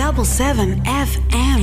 [0.00, 1.60] FM.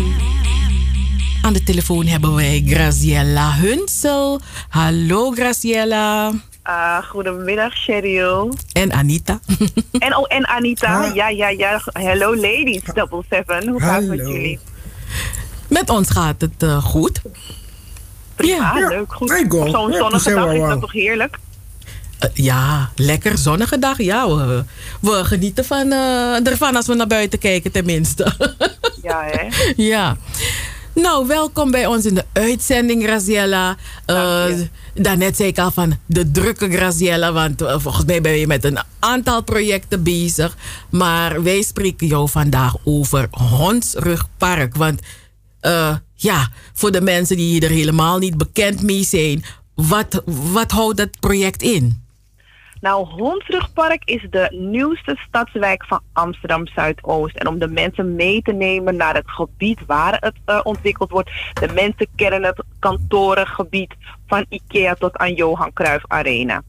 [1.42, 4.40] Aan de telefoon hebben wij Graciela Hunsel.
[4.70, 6.32] Hallo Graciela.
[6.68, 8.54] Uh, goedemiddag, Cheryl.
[8.72, 9.40] En Anita.
[10.00, 11.12] en, oh, en Anita.
[11.14, 11.82] Ja, ja, ja.
[11.94, 13.68] Hello ladies, double seven.
[13.68, 14.60] Hoe gaat het met jullie?
[15.68, 17.22] Met ons gaat het uh, goed.
[18.36, 18.88] Prima, ja.
[18.88, 19.14] leuk.
[19.14, 19.30] Goed.
[19.72, 21.38] Zo'n zonnige dag is dat toch heerlijk?
[22.24, 24.02] Uh, ja, lekker zonnige dag.
[24.02, 24.64] Ja, we,
[25.02, 28.34] we genieten van, uh, ervan als we naar buiten kijken, tenminste.
[29.08, 29.48] ja, hè?
[29.76, 30.18] Ja.
[30.94, 33.76] Nou, welkom bij ons in de uitzending, Graziella.
[34.08, 34.46] Uh,
[34.94, 38.64] daarnet zei ik al van de drukke Graziella, want uh, volgens mij ben je met
[38.64, 40.58] een aantal projecten bezig.
[40.90, 44.76] Maar wij spreken jou vandaag over Hondsrugpark.
[44.76, 45.02] Want
[45.62, 49.44] uh, ja, voor de mensen die er helemaal niet bekend mee zijn,
[49.76, 52.06] wat, wat houdt dat project in?
[52.82, 57.36] Nou, Hondsrugpark is de nieuwste stadswijk van Amsterdam Zuidoost.
[57.36, 61.32] En om de mensen mee te nemen naar het gebied waar het uh, ontwikkeld wordt.
[61.54, 63.94] De mensen kennen het kantorengebied
[64.28, 66.62] van IKEA tot aan Johan Cruijff Arena.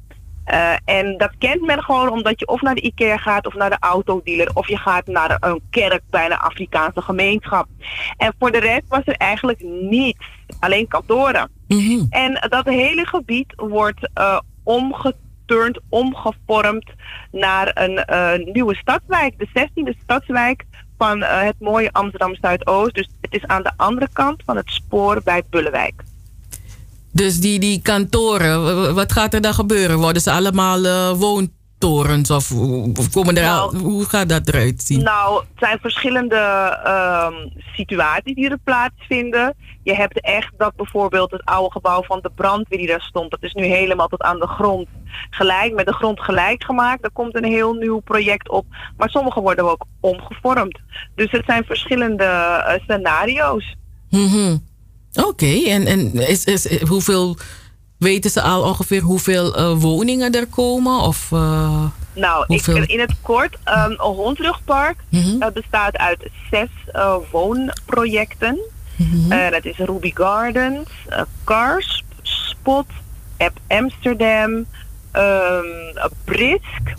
[0.46, 3.70] Uh, en dat kent men gewoon omdat je of naar de IKEA gaat of naar
[3.70, 7.66] de autodealer of je gaat naar een kerk bij een Afrikaanse gemeenschap.
[8.16, 10.26] En voor de rest was er eigenlijk niets,
[10.60, 11.50] alleen kantoren.
[11.66, 12.06] Mm -hmm.
[12.10, 14.38] En dat hele gebied wordt uh,
[15.48, 16.90] omgeturnd, omgevormd
[17.32, 20.64] naar een uh, nieuwe stadswijk, de 16e stadswijk
[20.98, 22.94] van het mooie Amsterdam Zuidoost.
[22.94, 26.02] Dus het is aan de andere kant van het spoor bij Bullewijk.
[27.12, 29.98] Dus die, die kantoren, wat gaat er dan gebeuren?
[29.98, 31.12] Worden ze allemaal uh,
[31.78, 32.48] woontorens of,
[33.12, 35.02] komen er nou, al, hoe gaat dat eruit zien?
[35.02, 36.36] Nou, het zijn verschillende
[36.86, 39.54] um, situaties die er plaatsvinden.
[39.82, 43.42] Je hebt echt dat bijvoorbeeld het oude gebouw van de brandweer die daar stond, dat
[43.42, 44.88] is nu helemaal tot aan de grond
[45.30, 47.04] gelijk, met de grond gelijk gemaakt.
[47.04, 48.66] Er komt een heel nieuw project op.
[48.96, 50.78] Maar sommige worden ook omgevormd.
[51.14, 53.76] Dus het zijn verschillende uh, scenario's.
[54.10, 54.66] Mm -hmm.
[55.12, 55.64] Oké, okay.
[55.64, 57.36] en, en is, is, hoeveel
[57.98, 61.00] weten ze al ongeveer hoeveel uh, woningen er komen?
[61.00, 61.84] Of, uh,
[62.14, 62.76] nou, hoeveel...
[62.76, 65.42] ik, in het kort, um, een Hondrugpark mm -hmm.
[65.42, 66.68] uh, bestaat uit zes
[67.30, 68.58] woonprojecten.
[68.96, 69.50] Mm -hmm.
[69.50, 70.88] dat is Ruby Gardens,
[71.44, 72.86] Cars, Spot,
[73.36, 74.66] App Amsterdam,
[75.12, 75.92] um,
[76.24, 76.94] Brisk,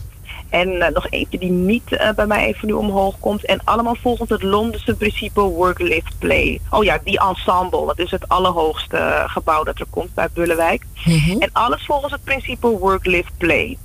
[0.50, 3.46] en uh, nog eentje die niet uh, bij mij even nu omhoog komt.
[3.46, 6.60] En allemaal volgens het Londense principe work, live, play.
[6.70, 7.86] Oh ja, die ensemble.
[7.86, 10.86] Dat is het allerhoogste uh, gebouw dat er komt bij Bullewijk.
[11.06, 11.42] Mm -hmm.
[11.42, 13.78] En alles volgens het principe work, live, play.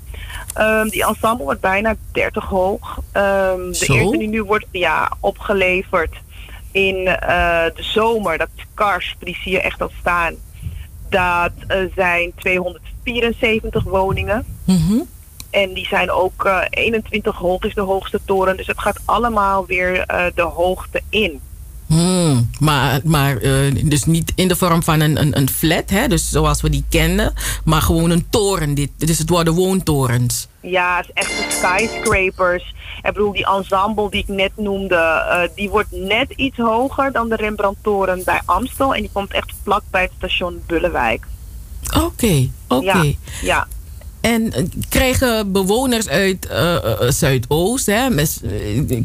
[0.58, 2.96] Um, die ensemble wordt bijna 30 hoog.
[2.96, 6.16] Um, de eerste die nu wordt ja, opgeleverd
[6.70, 8.38] in de zomer.
[8.38, 10.34] Dat Cars, die zie je echt al staan.
[11.08, 11.52] Dat
[11.94, 14.44] zijn 274 woningen.
[14.64, 15.08] Mm -hmm.
[15.54, 18.56] En die zijn ook uh, 21 hoog is de hoogste toren.
[18.56, 21.40] Dus het gaat allemaal weer uh, de hoogte in.
[21.86, 26.08] Hmm, maar maar uh, dus niet in de vorm van een, een, een flat, hè?
[26.08, 27.34] dus zoals we die kennen.
[27.64, 28.74] Maar gewoon een toren.
[28.74, 30.48] Dit, dus het worden woontorens.
[30.60, 32.74] Ja, het is echt de skyscrapers.
[32.96, 37.28] Ik bedoel, die ensemble die ik net noemde, uh, die wordt net iets hoger dan
[37.28, 38.94] de Rembrandttoren bij Amstel.
[38.94, 41.26] En die komt echt vlak bij het station Bullewijk.
[41.86, 42.88] Oké, okay, oké.
[42.88, 43.06] Okay.
[43.06, 43.66] Ja, ja.
[44.24, 44.52] En
[44.88, 46.76] krijgen bewoners uit uh,
[47.08, 48.08] Zuidoost, hè,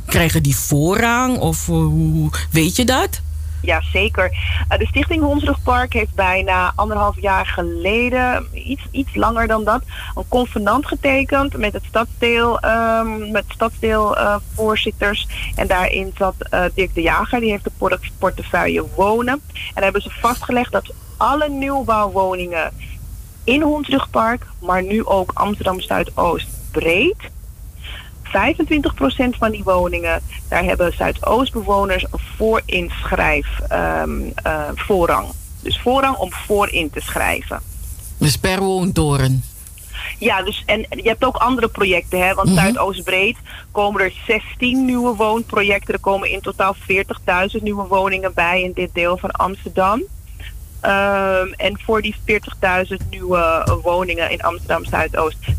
[0.05, 1.37] krijgen die voorrang?
[1.37, 3.21] Of hoe weet je dat?
[3.61, 4.29] Ja, zeker.
[4.77, 9.81] de Stichting Hondsrugpark heeft bijna anderhalf jaar geleden, iets, iets langer dan dat,
[10.15, 15.27] een convenant getekend met het stadsdeel, um, met stadsdeelvoorzitters.
[15.55, 16.35] en daarin zat
[16.73, 19.41] Dirk de Jager, die heeft de portefeuille wonen.
[19.73, 22.71] En hebben ze vastgelegd dat alle nieuwbouwwoningen
[23.43, 27.17] in Hondsrugpark, maar nu ook Amsterdam Zuidoost breed.
[28.23, 28.31] 25%
[29.37, 35.27] van die woningen, daar hebben Zuidoostbewoners een voorinschrijf um, uh, voorrang.
[35.61, 37.61] Dus voorrang om voorin te schrijven.
[38.17, 39.43] Dus per woontoren?
[40.17, 42.33] Ja, dus en je hebt ook andere projecten, hè?
[42.33, 42.57] Want -hmm.
[42.57, 43.37] Zuidoostbreed
[43.71, 45.93] komen er 16 nieuwe woonprojecten.
[45.93, 50.03] Er komen in totaal 40.000 nieuwe woningen bij in dit deel van Amsterdam.
[50.81, 55.53] Um, en voor die 40.000 nieuwe woningen in Amsterdam Zuidoost, 25%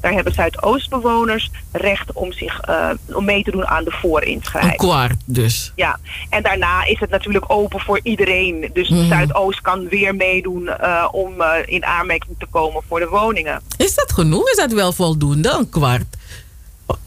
[0.00, 4.72] daar hebben Zuidoostbewoners recht om zich uh, om mee te doen aan de voorinschrijving.
[4.72, 5.72] Een kwart dus.
[5.76, 5.98] Ja,
[6.30, 8.70] en daarna is het natuurlijk open voor iedereen.
[8.72, 9.08] Dus mm.
[9.08, 11.32] Zuidoost kan weer meedoen uh, om
[11.64, 13.62] in aanmerking te komen voor de woningen.
[13.76, 14.50] Is dat genoeg?
[14.50, 16.16] Is dat wel voldoende, een kwart?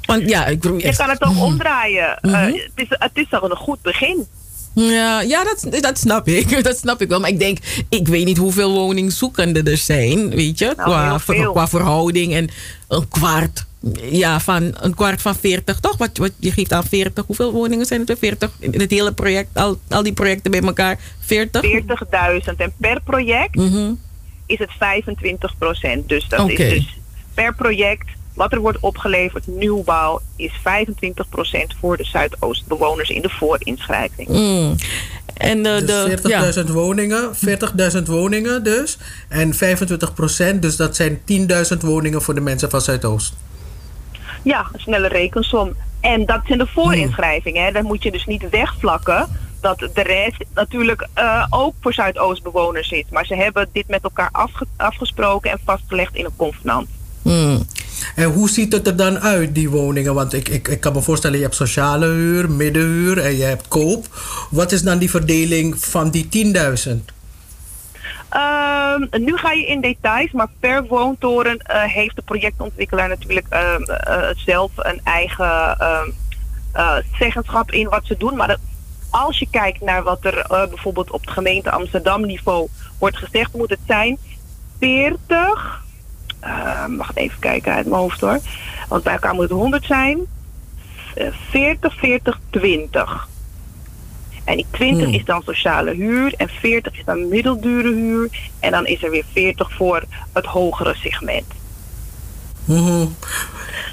[0.05, 1.41] Want ja, ik Je kan het ook mm.
[1.41, 2.17] omdraaien.
[2.21, 2.43] Mm -hmm.
[2.43, 4.27] het, is, het is al een goed begin.
[4.81, 6.63] Ja, ja dat, dat snap ik.
[6.63, 7.19] Dat snap ik wel.
[7.19, 7.57] Maar ik denk,
[7.89, 12.33] ik weet niet hoeveel woningzoekenden er zijn, weet je, nou, qua, ver, qua verhouding.
[12.33, 12.49] En
[12.87, 13.65] een kwart,
[14.11, 15.97] ja, van een kwart van 40, toch?
[15.97, 17.23] Wat, wat je geeft aan 40.
[17.27, 18.19] Hoeveel woningen zijn het?
[18.19, 20.99] 40 in het hele project, al, al die projecten bij elkaar?
[21.19, 21.61] 40?
[21.63, 22.55] 40.000.
[22.57, 23.91] En per project Mhm.
[24.45, 26.09] is het 25 procent.
[26.09, 26.97] Dus dat is dus
[27.33, 28.05] per project
[28.37, 34.27] wat er wordt opgeleverd, nieuwbouw, is 25 procent voor de Zuidoostbewoners in de voorinschrijving.
[34.27, 34.75] Mm.
[35.33, 37.31] En de, Dus de, 40.000 woningen,
[37.97, 38.97] 40.000 woningen dus.
[39.27, 41.21] En 25 procent, dus dat zijn
[41.73, 43.33] 10.000 woningen voor de mensen van Zuidoost.
[44.43, 45.75] Ja, een snelle rekensom.
[45.99, 47.63] En dat zijn de voorinschrijvingen.
[47.65, 47.71] Hè.
[47.71, 49.27] Dat moet je dus niet wegvlakken.
[49.61, 53.05] Dat de rest natuurlijk eh, ook voor Zuidoostbewoners zit.
[53.11, 56.87] Maar ze hebben dit met elkaar afge- afgesproken en vastgelegd in een convenant.
[57.21, 57.65] Mm.
[58.15, 60.13] En hoe ziet het er dan uit, die woningen?
[60.13, 63.67] Want ik, ik, ik kan me voorstellen, je hebt sociale huur, middenhuur en je hebt
[63.67, 64.07] koop.
[64.49, 66.53] Wat is dan die verdeling van die
[66.87, 67.15] 10.000?
[68.29, 73.75] Ehm, nu ga je in details, maar per woontoren eh, heeft de projectontwikkelaar natuurlijk eh,
[74.35, 76.09] zelf een eigen ehm,
[76.71, 78.35] eh, zeggenschap in wat ze doen.
[78.35, 78.57] Maar
[79.09, 82.67] als je kijkt naar wat er bijvoorbeeld op het gemeente Amsterdam niveau
[82.99, 84.17] wordt gezegd, moet het zijn
[84.79, 85.85] 40.
[86.47, 88.39] Ehm, wacht even kijken uit mijn hoofd hoor.
[88.87, 90.19] Want bij elkaar moet het 100 zijn.
[91.15, 93.27] Eh, 40, 40, 20.
[94.43, 95.13] En die 20 Hmm.
[95.13, 98.29] is dan sociale huur en 40 is dan middeldure huur.
[98.59, 100.03] En dan is er weer 40 voor
[100.33, 101.45] het hogere segment.
[102.65, 103.05] Mhm.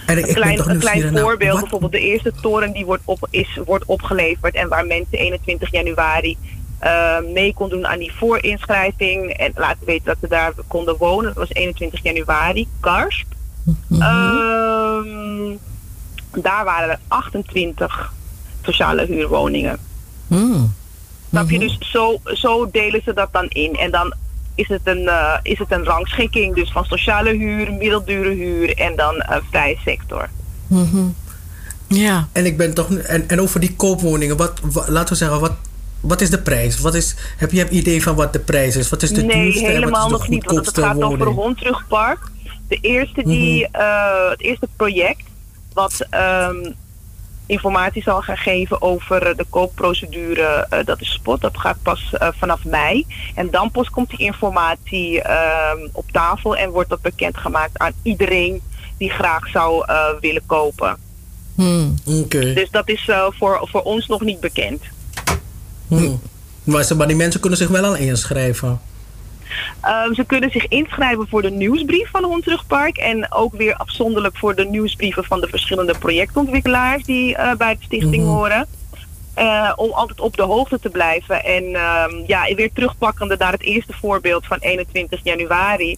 [0.07, 3.27] En ik, Een klein, toch een klein voorbeeld, bijvoorbeeld de eerste toren die wordt, op,
[3.31, 6.37] is, wordt opgeleverd en waar mensen 21 januari
[7.33, 11.25] mee kon doen aan die voorinschrijving en laten weten dat ze daar konden wonen.
[11.25, 13.27] Dat was 21 januari, Karsp.
[13.91, 15.57] Ehm,
[16.43, 18.13] daar waren er 28
[18.63, 19.79] sociale huurwoningen.
[20.27, 20.75] Mm.
[21.31, 21.59] Snap je?
[21.59, 23.75] Dus zo, zo delen ze dat dan in.
[23.77, 24.15] En dan
[24.55, 28.97] is het een, eh, is het een rangschikking dus van sociale huur, middeldure huur en
[28.97, 30.29] dan eh, vrije sector.
[30.67, 31.05] Mhm.
[31.89, 32.29] Ja.
[32.33, 32.95] En ik ben toch.
[32.95, 35.53] En, en over die koopwoningen, wat, wat- laten we zeggen, wat,
[36.07, 36.81] wat is de prijs?
[36.81, 38.89] Wat is, heb je een idee van wat de prijs is?
[38.89, 40.53] Wat is de nee, duurste en helemaal wat is de nog niet.
[40.53, 41.37] Want het gaat over woning?
[41.37, 42.19] Hondrugpark.
[42.69, 45.23] De eerste die, eh, het eerste project
[45.73, 46.73] wat ehm,
[47.47, 51.41] informatie zal gaan geven over eh, de koopprocedure, eh, dat is Spot.
[51.41, 53.07] Dat gaat pas eh, vanaf mei.
[53.35, 58.63] En dan pas komt die informatie ehm, op tafel en wordt dat bekendgemaakt aan iedereen
[58.99, 60.97] die graag zou eh, willen kopen.
[61.55, 61.95] Mm.
[62.05, 62.53] Oké.
[62.53, 64.83] Dus dat is eh, voor, voor ons nog niet bekend.
[66.65, 68.81] Maar, ze- maar die mensen kunnen zich wel al inschrijven.
[69.81, 74.55] Ehm, ze kunnen zich inschrijven voor de nieuwsbrief van Hondrugpark en ook weer afzonderlijk voor
[74.55, 78.33] de nieuwsbrieven van de verschillende projectontwikkelaars die eh, bij de stichting Mhm.
[78.33, 78.67] horen.
[79.35, 81.45] Eh, om altijd op de hoogte te blijven.
[81.45, 85.97] En ehm, ja, weer terugpakkende naar het eerste voorbeeld van 21 januari.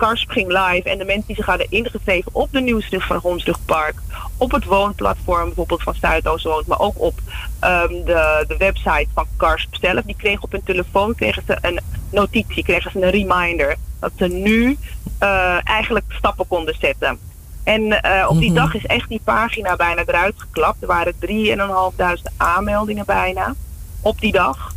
[0.00, 3.94] Karsp ging live en de mensen die zich hadden ingeschreven op de nieuwsbrief van Hondsrugpark,
[4.36, 7.20] op het woonplatform bijvoorbeeld van Zuidoost woont, maar ook op
[7.60, 11.80] ehm, de, de website van Karsp zelf, die kregen op hun telefoon kregen ze een
[12.10, 14.78] notitie, kregen ze een reminder dat ze nu
[15.18, 17.18] eh, eigenlijk stappen konden zetten.
[17.64, 18.58] En eh, op die Mhm.
[18.58, 20.82] dag is echt die pagina bijna eruit geklapt.
[20.82, 23.54] Er waren 3.500 aanmeldingen bijna
[24.00, 24.74] op die dag.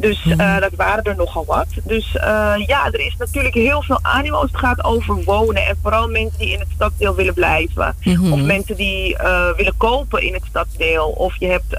[0.00, 1.66] Dus eh, dat waren er nogal wat.
[1.84, 5.66] Dus eh, ja, er is natuurlijk heel veel animo als het gaat over wonen.
[5.66, 7.96] En vooral mensen die in het stadsdeel willen blijven.
[8.04, 8.32] Mhm.
[8.32, 11.08] Of mensen die eh, willen kopen in het stadsdeel.
[11.08, 11.76] Of je hebt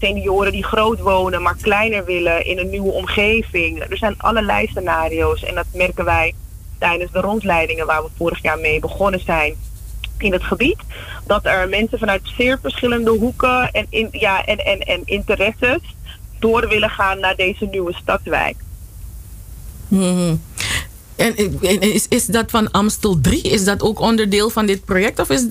[0.00, 3.80] senioren die groot wonen, maar kleiner willen in een nieuwe omgeving.
[3.80, 5.44] Er zijn allerlei scenario's.
[5.44, 6.34] En dat merken wij
[6.78, 9.54] tijdens de rondleidingen waar we vorig jaar mee begonnen zijn
[10.18, 10.78] in het gebied.
[11.26, 15.80] Dat er mensen vanuit zeer verschillende hoeken en, in, ja, en, en, en interesses
[16.40, 18.56] door willen gaan naar deze nieuwe stadswijk.
[19.88, 20.34] Mhm.
[21.16, 23.42] En, en is, is dat van Amstel 3?
[23.42, 25.18] Is dat ook onderdeel van dit project?
[25.18, 25.46] Of is,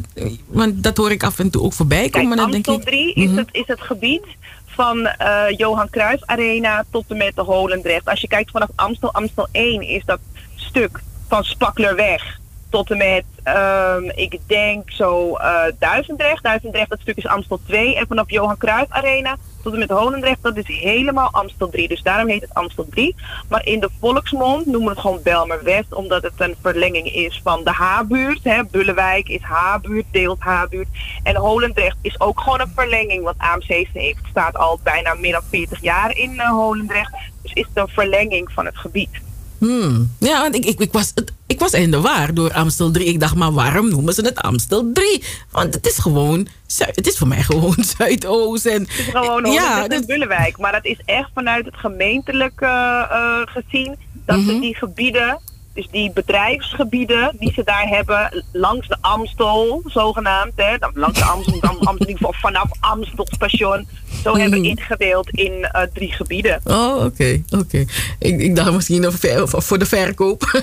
[0.47, 2.37] want dat hoor ik af en toe ook voorbij Kijk, komen.
[2.37, 3.37] denk Amstel ik, 3 is, Mhm.
[3.37, 4.23] het, is het gebied
[4.65, 8.05] van eh, Johan Cruijff Arena tot en met de Holendrecht.
[8.09, 10.19] Als je kijkt vanaf Amstel, Amstel 1 is dat
[10.55, 12.37] stuk van Spaklerweg
[12.69, 16.43] tot en met, ehm, ik denk zo eh Duivendrecht.
[16.43, 17.95] Duivendrecht, dat stuk is Amstel 2.
[17.95, 21.87] En vanaf Johan Cruijff Arena tot en met Holendrecht, dat is helemaal Amstel 3.
[21.87, 23.15] Dus daarom heet het Amstel 3.
[23.49, 27.41] Maar in de volksmond noemen we het gewoon Belmer West, omdat het een verlenging is
[27.43, 28.71] van de H-buurt.
[28.71, 30.87] Bullewijk is H-buurt, deelt H-buurt.
[31.23, 35.43] En Holendrecht is ook gewoon een verlenging, want AMC heeft, staat al bijna meer dan
[35.49, 37.11] 40 jaar in eh, Holendrecht.
[37.41, 39.28] Dus is het een verlenging van het gebied.
[39.59, 40.11] Hmm.
[40.19, 41.13] Ja, want ik, ik, ik, was,
[41.47, 43.05] ik was in de war door Amstel 3.
[43.05, 45.23] Ik dacht, maar waarom noemen ze het Amstel 3?
[45.51, 46.47] Want het is gewoon,
[46.77, 48.65] het is voor mij gewoon Zuidoost.
[48.65, 49.51] En, Het is gewoon ja,
[49.81, 50.57] ja, dus- en Bullewijk.
[50.57, 52.65] Maar dat is echt vanuit het gemeentelijke
[53.11, 54.47] eh, gezien dat Mhm.
[54.49, 55.39] ze die gebieden
[55.79, 61.61] Dus die bedrijfsgebieden die ze daar hebben, langs de Amstel, zogenaamd, hè, langs de Amstel,
[61.61, 63.87] Amstel in ieder geval vanaf Amstelstation,
[64.23, 64.67] zo hebben Mhm.
[64.69, 66.61] ingedeeld in eh, drie gebieden.
[66.63, 67.41] Oh, oké.
[67.57, 67.85] oké.
[68.19, 70.61] Ik, ik dacht misschien ver- voor de verkoop.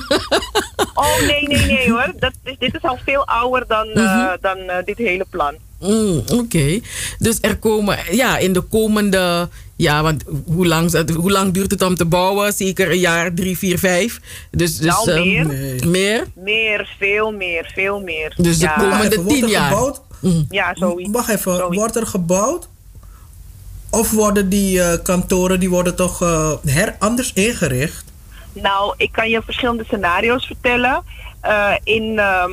[0.95, 2.13] Oh nee, nee, nee hoor.
[2.19, 5.55] Dat is, dit is al veel ouder dan, eh, dan eh, dit hele plan.
[5.81, 6.81] Mm, Oké.
[7.19, 11.83] Dus er komen, ja, in de komende, ja, want hoe lang, hoe lang duurt het
[11.83, 12.53] om te bouwen?
[12.53, 14.21] Zeker een jaar, drie, vier, vijf.
[14.51, 15.47] Dus, dus Nou, ehm, meer.
[15.47, 15.85] Nee.
[15.87, 16.27] meer?
[16.35, 18.35] Meer, veel meer, veel meer.
[18.37, 19.69] Dus de ja, komende- even, wordt tien er jaar.
[19.71, 20.01] gebouwd?
[20.51, 21.11] ja, zoiets.
[21.13, 21.77] Wacht even, Zoiets.
[21.77, 22.69] wordt er gebouwd?
[23.91, 28.05] Of worden die eh, kantoren die worden toch eh, her anders ingericht?
[28.53, 31.03] Nou, ik kan je verschillende scenario's vertellen.
[31.41, 32.51] Eh, in ehm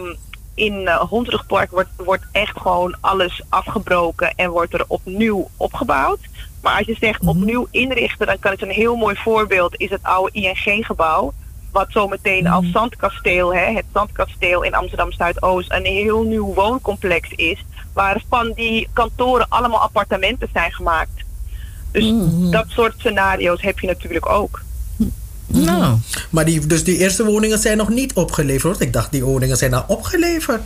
[0.55, 6.19] in eh, Hondsrugpark wordt, wordt echt gewoon alles afgebroken en wordt er opnieuw opgebouwd.
[6.62, 10.03] Maar als je zegt opnieuw inrichten, dan kan ik een heel mooi voorbeeld is het
[10.03, 11.33] oude ING-gebouw.
[11.72, 17.63] Wat zometeen als Zandkasteel, hè, het Zandkasteel in Amsterdam Zuidoost, een heel nieuw wooncomplex is.
[17.93, 21.24] Waarvan die kantoren allemaal appartementen zijn gemaakt.
[21.91, 22.13] Dus
[22.51, 24.62] dat soort scenario's heb je natuurlijk ook.
[25.53, 25.98] Nou,
[26.29, 28.63] Maar die, dus die eerste woningen zijn nog niet opgeleverd.
[28.63, 30.62] want Ik dacht die woningen zijn al opgeleverd.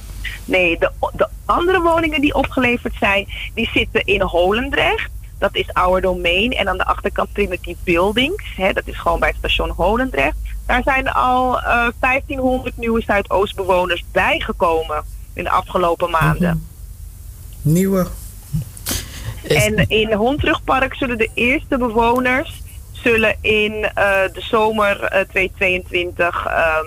[0.46, 5.10] Nee, de, de andere woningen die opgeleverd zijn, die zitten in Holendrecht.
[5.40, 6.52] Dat is Our Domain.
[6.52, 8.44] En aan de achterkant Trinity Buildings.
[8.56, 10.36] Hè, dat is gewoon bij het station Holendrecht.
[10.66, 15.04] Daar zijn al eh 1500 nieuwe Zuidoostbewoners bijgekomen
[15.34, 16.68] in de afgelopen maanden.
[17.62, 18.08] Nieuwe.
[19.44, 22.62] is- En in Hondrugpark zullen de eerste bewoners
[23.04, 26.86] zullen in eh, de zomer eh, 2022 ehm,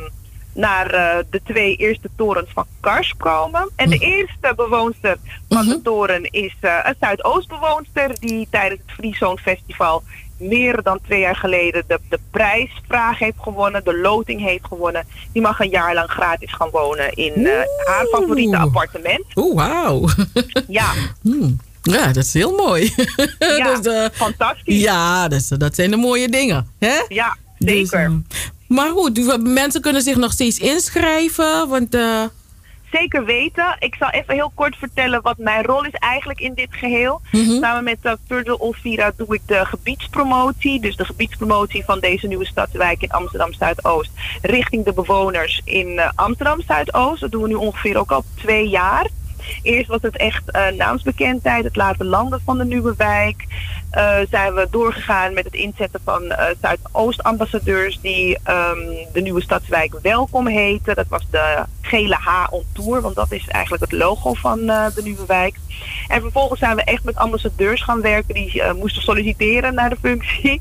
[0.55, 3.71] naar eh, de twee eerste torens van Kars komen.
[3.77, 5.17] En de eerste bewoonster
[5.49, 10.03] van de toren is eh, een Zuidoostbewoonster die tijdens het Freezone Festival
[10.37, 15.07] meer dan twee jaar geleden de, de prijsvraag heeft gewonnen, de loting heeft gewonnen.
[15.33, 17.53] Die mag een jaar lang gratis gaan wonen in eh,
[17.85, 18.63] haar favoriete Oeh.
[18.63, 19.25] appartement.
[19.35, 20.09] oh, wauw.
[20.69, 21.59] Ja, Hmm.
[21.83, 22.95] Ja, dat is heel mooi.
[23.39, 24.81] ja Dus, eh, fantastisch.
[24.81, 26.71] ja, dus, dat zijn de mooie dingen.
[26.79, 26.99] Hè?
[27.09, 28.05] Ja, Dus, zeker.
[28.05, 28.11] eh,
[28.69, 31.69] maar goed, dus, mensen kunnen zich nog steeds inschrijven.
[31.69, 32.23] Want eh,
[32.93, 33.77] Zeker weten.
[33.79, 37.21] Ik zal even heel kort vertellen wat mijn rol is eigenlijk in dit geheel.
[37.33, 37.59] Mhm.
[37.61, 40.81] Samen met uh, Virgil Olvira doe ik de gebiedspromotie.
[40.81, 44.11] Dus de gebiedspromotie van deze nieuwe stadswijk in Amsterdam Zuidoost.
[44.43, 47.21] Richting de bewoners in Amsterdam Zuidoost.
[47.21, 49.09] Dat doen we nu ongeveer ook al twee jaar.
[49.63, 53.45] Eerst was het echt eh, naamsbekendheid, het laten landen van de nieuwe wijk.
[53.91, 58.79] Eh, zijn we doorgegaan met het inzetten van eh, Zuidoost-ambassadeurs die ehm,
[59.13, 60.95] de nieuwe stadswijk welkom heten.
[60.95, 65.01] Dat was de gele H on tour, want dat is eigenlijk het logo van de
[65.03, 65.57] nieuwe wijk.
[66.09, 70.61] En vervolgens zijn we echt met ambassadeurs gaan werken die moesten solliciteren naar de functie.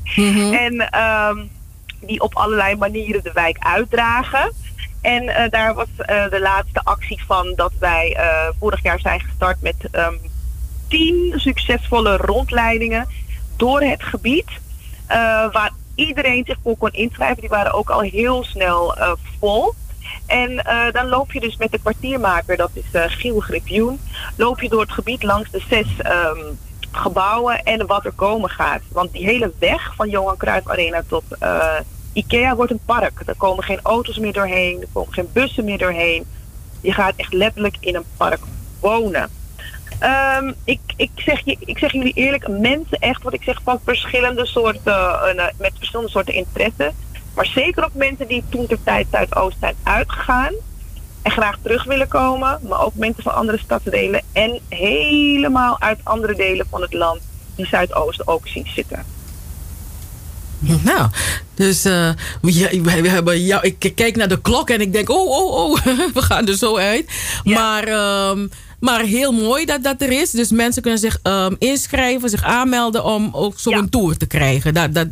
[0.52, 1.38] En ehm,
[2.00, 4.52] die op allerlei manieren de wijk uitdragen.
[5.00, 9.20] En eh, daar was eh, de laatste actie van dat wij eh, vorig jaar zijn
[9.20, 10.14] gestart met ehm,
[10.88, 13.08] tien succesvolle rondleidingen
[13.56, 14.48] door het gebied.
[15.52, 17.40] waar iedereen zich voor kon inschrijven.
[17.40, 18.96] Die waren ook al heel snel
[19.38, 19.74] vol.
[20.26, 24.00] En dan loop je dus met de kwartiermaker, dat is Giel Griffioen,
[24.36, 26.38] loop je door het gebied langs de zes ehm,
[26.90, 28.80] gebouwen en wat er komen gaat.
[28.88, 31.24] Want die hele weg van Johan Cruijff Arena tot
[32.12, 33.22] Ikea wordt een park.
[33.26, 36.24] Er komen geen auto's meer doorheen, er komen geen bussen meer doorheen.
[36.80, 38.40] Je gaat echt letterlijk in een park
[38.80, 39.30] wonen.
[39.98, 43.80] Ehm, ik, ik, zeg je, ik zeg jullie eerlijk, mensen echt, wat ik zeg, van
[43.84, 46.92] verschillende soorten, eh, met verschillende soorten interesse.
[47.34, 50.54] Maar zeker ook mensen die toen ter tijd Zuidoost zijn uitgegaan
[51.22, 52.58] en graag terug willen komen.
[52.68, 57.20] Maar ook mensen van andere stadsdelen en helemaal uit andere delen van het land
[57.56, 59.04] die Zuidoost ook zien zitten.
[60.84, 61.08] Nou,
[61.54, 63.66] dus eh, we, we hebben jou.
[63.66, 66.76] Ik kijk naar de klok en ik denk, oh, oh, oh, we gaan er zo
[66.76, 67.10] uit.
[67.44, 67.60] Ja.
[67.60, 68.46] Maar, ehm,
[68.80, 70.30] maar heel mooi dat dat er is.
[70.30, 73.86] Dus mensen kunnen zich ehm, inschrijven, zich aanmelden om ook zo'n Ja.
[73.90, 74.74] tour te krijgen.
[74.74, 75.08] Dat, dat,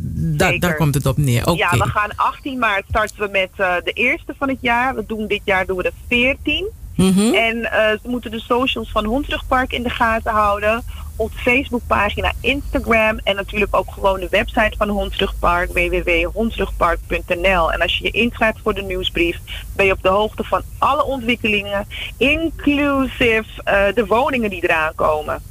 [0.61, 1.51] daar komt het op neer.
[1.51, 4.95] Ja, we gaan 18 maart starten we met eh, de eerste van het jaar.
[4.95, 6.67] We doen dit jaar doen we de 14.
[6.95, 7.33] Mhm.
[7.33, 10.83] En eh, ze moeten de socials van Hondsrugpark in de gaten houden.
[11.19, 17.71] Onze Facebookpagina, Instagram en natuurlijk ook gewoon de website van Hondsrugpark, www.hondsrugpark.nl.
[17.71, 19.37] En als je je inschrijft voor de nieuwsbrief,
[19.75, 25.41] ben je op de hoogte van alle ontwikkelingen, inclusief eh, de woningen die eraan komen.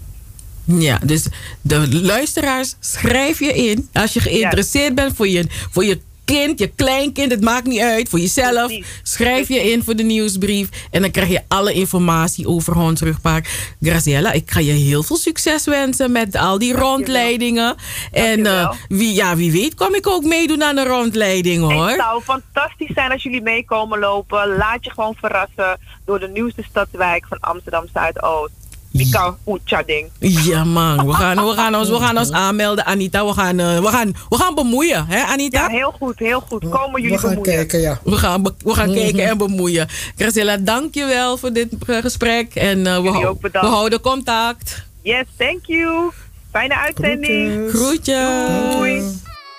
[0.65, 1.27] Ja, dus
[1.61, 3.89] de luisteraars, schrijf je in.
[3.93, 6.01] Als je geïnteresseerd bent voor je, voor je
[6.35, 8.09] kind, je kleinkind, het maakt niet uit.
[8.09, 8.73] Voor jezelf.
[9.03, 10.69] Schrijf je in voor de nieuwsbrief.
[10.91, 13.75] En dan krijg je alle informatie over Hondsrugpark.
[13.81, 17.77] Graciela, ik ga je heel veel succes wensen met al die rondleidingen.
[18.13, 21.89] En eh, wie, ja, wie weet kom ik ook meedoen aan de rondleiding hoor.
[21.89, 24.57] Het zou fantastisch zijn als jullie meekomen lopen.
[24.57, 28.58] Laat je gewoon verrassen door de nieuwste stadswijk van Amsterdam Zuidoost.
[28.93, 30.11] Mika Oetjading.
[30.19, 33.27] Ja man, we gaan, we, gaan ons, we gaan ons aanmelden Anita.
[33.27, 35.61] We gaan, eh, we gaan, we gaan bemoeien hè Anita?
[35.61, 36.69] Ja, heel goed, heel goed.
[36.69, 37.55] Komen jullie We gaan bemoeien.
[37.57, 38.01] kijken, ja.
[38.05, 39.89] We gaan, we gaan kijken en bemoeien.
[40.17, 42.55] Graciela, dank je wel voor dit eh, gesprek.
[42.55, 44.85] En eh, hou- we houden contact.
[45.03, 46.11] Yes, thank you.
[46.53, 47.71] Fijne uitzending.
[47.71, 48.27] Groetjes.
[48.73, 49.03] Doei.